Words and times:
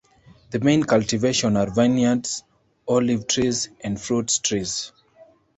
The 0.49 0.57
main 0.59 0.83
cultivation 0.83 1.55
are 1.57 1.69
vineyards, 1.71 2.41
olive 2.87 3.27
trees 3.27 3.69
and 3.81 4.01
fruits 4.01 4.39
trees. 4.39 4.91